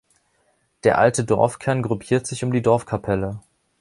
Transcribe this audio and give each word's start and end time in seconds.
Der 0.83 0.97
alte 0.97 1.23
Dorfkern 1.25 1.83
gruppiert 1.83 2.25
sich 2.25 2.43
um 2.43 2.51
die 2.51 2.63
Dorfkapelle. 2.63 3.39